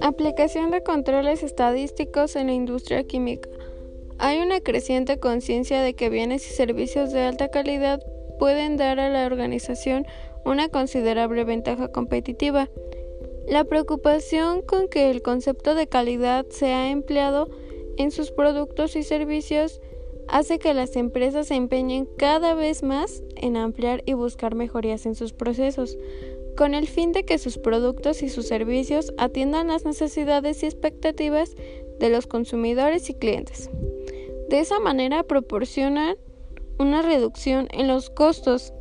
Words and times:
Aplicación 0.00 0.70
de 0.70 0.82
controles 0.82 1.42
estadísticos 1.42 2.36
en 2.36 2.48
la 2.48 2.52
industria 2.52 3.04
química. 3.04 3.48
Hay 4.18 4.40
una 4.40 4.60
creciente 4.60 5.18
conciencia 5.18 5.80
de 5.82 5.94
que 5.94 6.10
bienes 6.10 6.48
y 6.50 6.54
servicios 6.54 7.12
de 7.12 7.20
alta 7.20 7.48
calidad 7.48 8.02
pueden 8.38 8.76
dar 8.76 9.00
a 9.00 9.08
la 9.08 9.26
organización 9.26 10.06
una 10.44 10.68
considerable 10.68 11.44
ventaja 11.44 11.88
competitiva. 11.88 12.68
La 13.48 13.64
preocupación 13.64 14.62
con 14.62 14.88
que 14.88 15.10
el 15.10 15.22
concepto 15.22 15.74
de 15.74 15.86
calidad 15.86 16.46
sea 16.50 16.90
empleado 16.90 17.48
en 17.96 18.10
sus 18.10 18.30
productos 18.30 18.96
y 18.96 19.02
servicios 19.02 19.80
hace 20.32 20.58
que 20.58 20.72
las 20.72 20.96
empresas 20.96 21.48
se 21.48 21.54
empeñen 21.54 22.08
cada 22.16 22.54
vez 22.54 22.82
más 22.82 23.22
en 23.36 23.58
ampliar 23.58 24.02
y 24.06 24.14
buscar 24.14 24.54
mejorías 24.54 25.04
en 25.04 25.14
sus 25.14 25.34
procesos, 25.34 25.98
con 26.56 26.74
el 26.74 26.88
fin 26.88 27.12
de 27.12 27.24
que 27.24 27.36
sus 27.36 27.58
productos 27.58 28.22
y 28.22 28.30
sus 28.30 28.48
servicios 28.48 29.12
atiendan 29.18 29.68
las 29.68 29.84
necesidades 29.84 30.62
y 30.62 30.66
expectativas 30.66 31.54
de 32.00 32.08
los 32.08 32.26
consumidores 32.26 33.10
y 33.10 33.14
clientes. 33.14 33.70
De 34.48 34.60
esa 34.60 34.80
manera 34.80 35.22
proporcionan 35.22 36.16
una 36.78 37.02
reducción 37.02 37.68
en 37.70 37.86
los 37.86 38.08
costos. 38.08 38.72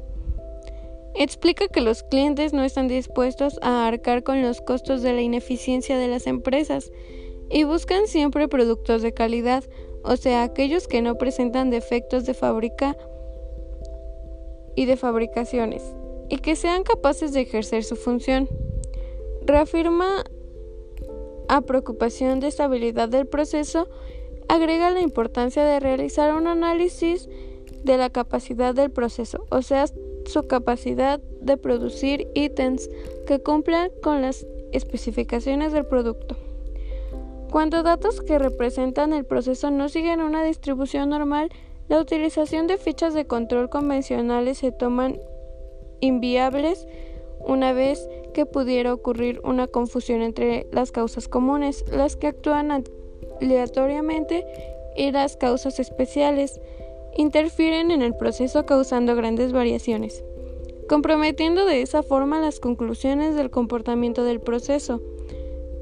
Explica 1.16 1.68
que 1.68 1.82
los 1.82 2.04
clientes 2.04 2.54
no 2.54 2.63
están 2.63 2.88
dispuestos 2.88 3.60
a 3.62 3.88
arcar 3.88 4.24
con 4.24 4.41
los 4.41 4.62
costos 4.62 5.02
de 5.02 5.12
la 5.12 5.22
ineficiencia 5.22 5.98
de 5.98 6.08
las 6.08 6.27
empresas 6.27 6.94
y 7.49 7.66
buscan 7.66 8.08
siempre 8.08 8.48
productos 8.48 9.02
de 9.02 9.13
calidad, 9.13 9.66
o 10.04 10.16
sea, 10.16 10.44
aquellos 10.44 10.88
que 10.88 11.02
no 11.02 11.16
presentan 11.16 11.70
defectos 11.70 12.26
de 12.26 12.34
fábrica 12.34 12.98
y 14.76 14.86
de 14.86 14.98
fabricaciones, 14.98 15.84
y 16.30 16.38
que 16.38 16.55
sean 16.55 16.84
capaces 16.84 17.34
de 17.34 17.41
ejercer 17.41 17.84
su 17.84 17.96
función. 17.96 18.48
Reafirma 19.46 20.24
a 21.49 21.62
preocupación 21.62 22.40
de 22.40 22.48
estabilidad 22.48 23.10
del 23.10 23.27
proceso 23.27 23.90
agrega 24.48 24.90
la 24.91 25.02
importancia 25.02 25.63
de 25.63 25.79
realizar 25.79 26.35
un 26.35 26.48
análisis 26.48 27.27
de 27.84 27.98
la 27.98 28.10
capacidad 28.10 28.74
del 28.76 28.91
proceso, 28.91 29.46
o 29.49 29.62
sea, 29.62 29.85
su 30.26 30.48
capacidad 30.48 31.20
de 31.41 31.57
producir 31.57 32.27
ítems 32.35 32.90
que 33.26 33.41
cumplan 33.41 33.91
con 34.02 34.22
las 34.22 34.46
especificaciones 34.72 35.74
del 35.74 35.85
producto. 35.85 36.38
Cuando 37.52 37.84
datos 37.84 38.21
que 38.21 38.40
representan 38.40 39.12
el 39.12 39.26
proceso 39.26 39.71
no 39.71 39.90
siguen 39.90 40.21
una 40.21 40.41
distribución 40.41 41.10
normal, 41.10 41.49
la 41.90 41.99
utilización 41.99 42.66
de 42.66 42.77
fichas 42.77 43.13
de 43.13 43.27
control 43.27 43.70
convencionales 43.70 44.60
se 44.60 44.71
toman 44.71 45.20
inviables 45.99 46.88
una 47.41 47.74
vez 47.74 48.07
que 48.34 48.46
pudiera 48.46 48.94
ocurrir 48.94 49.41
una 49.44 49.68
confusión 49.68 50.22
entre 50.22 50.66
las 50.72 50.94
causas 50.94 51.27
comunes, 51.27 51.84
las 51.91 52.16
que 52.16 52.27
actúan 52.27 52.85
aleatoriamente 53.41 54.46
y 54.96 55.12
las 55.12 55.35
causas 55.35 55.77
especiales 55.82 56.62
interfieren 57.18 57.91
en 57.91 58.02
el 58.02 58.16
proceso 58.16 58.66
causando 58.66 59.13
grandes 59.13 59.52
variaciones, 59.52 60.24
comprometiendo 60.88 61.66
de 61.66 61.82
esa 61.82 62.02
forma 62.02 62.40
las 62.40 62.62
conclusiones 62.62 63.35
del 63.35 63.49
comportamiento 63.49 64.24
del 64.24 64.40
proceso. 64.40 65.02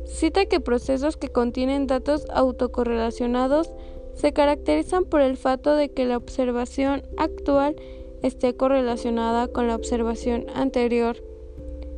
Cita 0.09 0.45
que 0.45 0.59
procesos 0.59 1.17
que 1.17 1.29
contienen 1.29 1.87
datos 1.87 2.25
autocorrelacionados 2.31 3.71
se 4.13 4.33
caracterizan 4.33 5.05
por 5.05 5.21
el 5.21 5.37
fato 5.37 5.75
de 5.75 5.89
que 5.89 6.05
la 6.05 6.17
observación 6.17 7.03
actual 7.17 7.75
esté 8.21 8.55
correlacionada 8.55 9.47
con 9.47 9.67
la 9.67 9.75
observación 9.75 10.47
anterior 10.53 11.17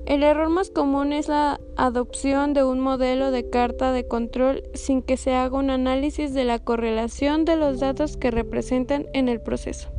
el 0.06 0.24
error 0.24 0.50
más 0.50 0.72
común 0.72 1.14
es 1.14 1.28
la 1.28 1.60
adopción 1.78 2.54
de 2.54 2.64
un 2.64 2.80
modelo 2.80 3.32
de 3.32 3.50
carta 3.50 3.94
de 3.94 4.08
control 4.08 4.64
sin 4.74 5.02
que 5.02 5.16
se 5.16 5.34
haga 5.34 5.58
un 5.58 5.70
análisis 5.70 6.34
de 6.34 6.44
la 6.44 6.60
correlación 6.60 7.46
de 7.46 7.56
los 7.56 7.80
datos 7.80 8.18
que 8.18 8.32
representan 8.32 9.06
en 9.14 9.30
el 9.30 9.40
proceso. 9.40 9.90